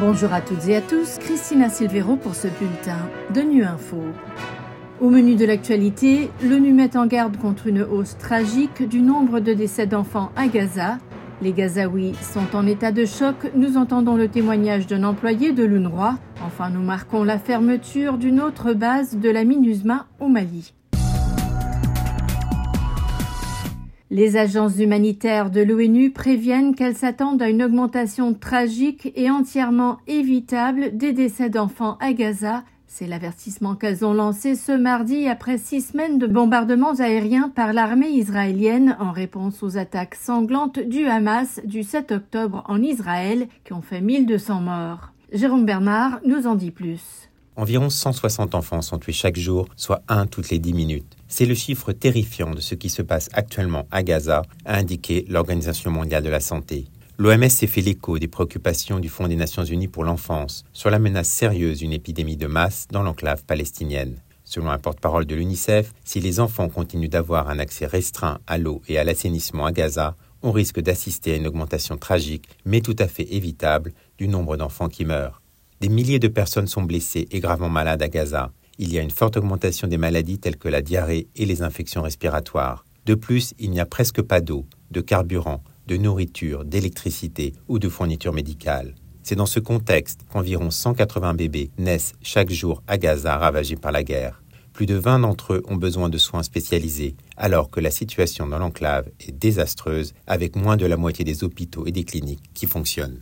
[0.00, 2.96] Bonjour à toutes et à tous, Christina Silvero pour ce bulletin
[3.34, 3.98] de Nu Info.
[4.98, 9.52] Au menu de l'actualité, l'ONU met en garde contre une hausse tragique du nombre de
[9.52, 10.96] décès d'enfants à Gaza.
[11.42, 13.52] Les Gazaouis sont en état de choc.
[13.54, 16.16] Nous entendons le témoignage d'un employé de l'UNRWA.
[16.46, 20.72] Enfin, nous marquons la fermeture d'une autre base de la MINUSMA au Mali.
[24.12, 30.96] Les agences humanitaires de l'ONU préviennent qu'elles s'attendent à une augmentation tragique et entièrement évitable
[30.96, 32.64] des décès d'enfants à Gaza.
[32.88, 38.08] C'est l'avertissement qu'elles ont lancé ce mardi après six semaines de bombardements aériens par l'armée
[38.08, 43.80] israélienne en réponse aux attaques sanglantes du Hamas du 7 octobre en Israël qui ont
[43.80, 45.12] fait 1200 morts.
[45.32, 47.28] Jérôme Bernard nous en dit plus.
[47.54, 51.19] Environ 160 enfants sont tués chaque jour, soit un toutes les 10 minutes.
[51.32, 55.92] C'est le chiffre terrifiant de ce qui se passe actuellement à Gaza, a indiqué l'Organisation
[55.92, 56.86] mondiale de la santé.
[57.18, 60.98] L'OMS s'est fait l'écho des préoccupations du Fonds des Nations Unies pour l'enfance sur la
[60.98, 64.16] menace sérieuse d'une épidémie de masse dans l'enclave palestinienne.
[64.42, 68.82] Selon un porte-parole de l'UNICEF, si les enfants continuent d'avoir un accès restreint à l'eau
[68.88, 73.06] et à l'assainissement à Gaza, on risque d'assister à une augmentation tragique, mais tout à
[73.06, 75.40] fait évitable, du nombre d'enfants qui meurent.
[75.80, 79.10] Des milliers de personnes sont blessées et gravement malades à Gaza il y a une
[79.10, 82.86] forte augmentation des maladies telles que la diarrhée et les infections respiratoires.
[83.04, 87.90] De plus, il n'y a presque pas d'eau, de carburant, de nourriture, d'électricité ou de
[87.90, 88.94] fourniture médicale.
[89.22, 94.02] C'est dans ce contexte qu'environ 180 bébés naissent chaque jour à Gaza ravagés par la
[94.02, 94.42] guerre.
[94.72, 98.58] Plus de 20 d'entre eux ont besoin de soins spécialisés, alors que la situation dans
[98.58, 103.20] l'enclave est désastreuse avec moins de la moitié des hôpitaux et des cliniques qui fonctionnent.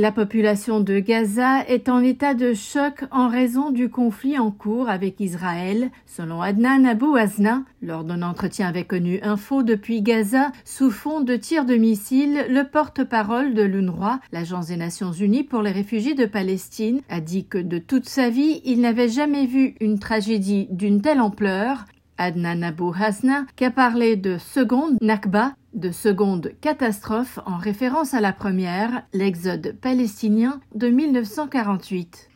[0.00, 4.88] La population de Gaza est en état de choc en raison du conflit en cours
[4.88, 7.64] avec Israël, selon Adnan Abou Azna.
[7.82, 12.62] Lors d'un entretien avec ONU Info depuis Gaza, sous fond de tirs de missiles, le
[12.62, 17.58] porte-parole de l'UNRWA, l'Agence des Nations Unies pour les réfugiés de Palestine, a dit que
[17.58, 21.84] de toute sa vie, il n'avait jamais vu une tragédie d'une telle ampleur.
[22.16, 28.20] Adnan Abou Hasna, qui a parlé de seconde Nakba, de seconde catastrophe en référence à
[28.20, 32.30] la première, l'exode palestinien de 1948.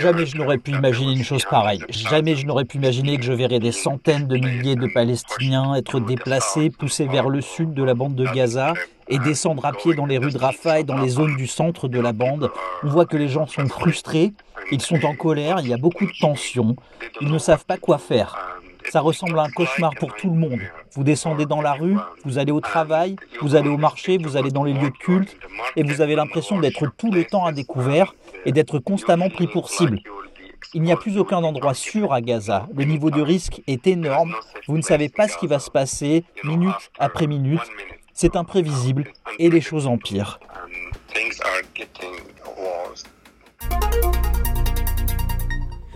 [0.00, 1.80] Jamais je n'aurais pu imaginer une chose pareille.
[1.88, 6.00] Jamais je n'aurais pu imaginer que je verrais des centaines de milliers de Palestiniens être
[6.00, 8.74] déplacés, poussés vers le sud de la bande de Gaza
[9.08, 11.88] et descendre à pied dans les rues de Rafah et dans les zones du centre
[11.88, 12.50] de la bande.
[12.82, 14.32] On voit que les gens sont frustrés,
[14.72, 16.76] ils sont en colère, il y a beaucoup de tensions,
[17.20, 18.53] ils ne savent pas quoi faire.
[18.90, 20.60] Ça ressemble à un cauchemar pour tout le monde.
[20.92, 24.50] Vous descendez dans la rue, vous allez au travail, vous allez au marché, vous allez
[24.50, 25.36] dans les lieux de culte,
[25.76, 29.70] et vous avez l'impression d'être tout le temps à découvert et d'être constamment pris pour
[29.70, 30.00] cible.
[30.74, 32.66] Il n'y a plus aucun endroit sûr à Gaza.
[32.74, 34.34] Le niveau de risque est énorme.
[34.66, 37.60] Vous ne savez pas ce qui va se passer minute après minute.
[38.12, 39.04] C'est imprévisible
[39.38, 40.40] et les choses empirent.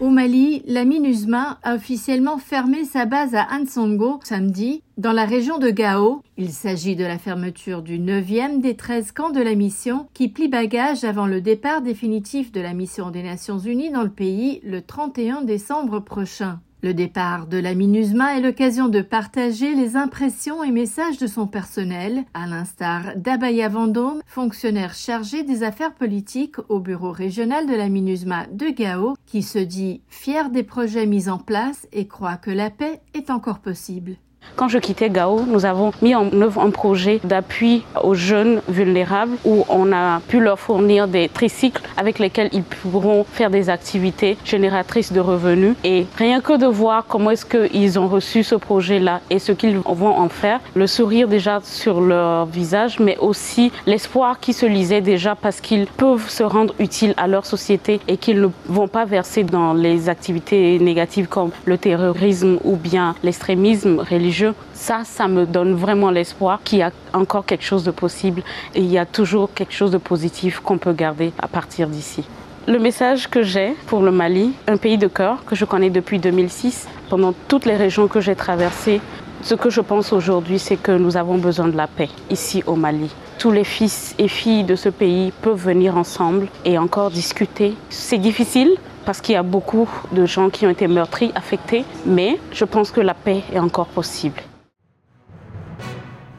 [0.00, 5.59] Au Mali, la MINUSMA a officiellement fermé sa base à Ansongo samedi, dans la région
[5.59, 6.22] de Gao.
[6.36, 10.47] Il s'agit de la fermeture du 9e des 13 camps de la mission qui plie
[10.47, 14.82] bagage avant le départ définitif de la mission des Nations Unies dans le pays le
[14.82, 16.60] 31 décembre prochain.
[16.81, 21.49] Le départ de la MINUSMA est l'occasion de partager les impressions et messages de son
[21.49, 27.89] personnel, à l'instar d'Abaya Vendôme, fonctionnaire chargé des affaires politiques au bureau régional de la
[27.89, 32.53] MINUSMA de Gao, qui se dit fier des projets mis en place et croit que
[32.53, 34.16] la paix est encore possible.
[34.56, 39.36] Quand je quittais Gao, nous avons mis en œuvre un projet d'appui aux jeunes vulnérables
[39.44, 44.36] où on a pu leur fournir des tricycles avec lesquels ils pourront faire des activités
[44.44, 45.75] génératrices de revenus.
[45.84, 49.78] Et rien que de voir comment est-ce qu'ils ont reçu ce projet-là et ce qu'ils
[49.78, 55.00] vont en faire, le sourire déjà sur leur visage, mais aussi l'espoir qui se lisait
[55.00, 59.04] déjà parce qu'ils peuvent se rendre utiles à leur société et qu'ils ne vont pas
[59.04, 64.38] verser dans les activités négatives comme le terrorisme ou bien l'extrémisme religieux
[64.73, 68.43] ça, ça me donne vraiment l'espoir qu'il y a encore quelque chose de possible
[68.75, 72.25] et il y a toujours quelque chose de positif qu'on peut garder à partir d'ici.
[72.67, 76.19] Le message que j'ai pour le Mali, un pays de cœur que je connais depuis
[76.19, 79.01] 2006, pendant toutes les régions que j'ai traversées,
[79.43, 82.75] ce que je pense aujourd'hui, c'est que nous avons besoin de la paix ici au
[82.75, 83.11] Mali.
[83.39, 87.75] Tous les fils et filles de ce pays peuvent venir ensemble et encore discuter.
[87.89, 92.39] C'est difficile parce qu'il y a beaucoup de gens qui ont été meurtris, affectés, mais
[92.53, 94.41] je pense que la paix est encore possible.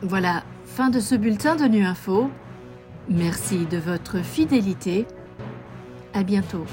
[0.01, 2.29] Voilà, fin de ce bulletin de Nu Info.
[3.09, 5.07] Merci de votre fidélité.
[6.13, 6.65] À bientôt.